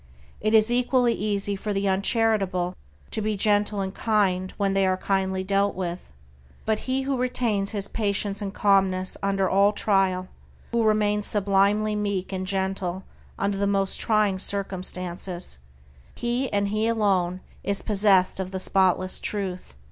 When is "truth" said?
19.19-19.75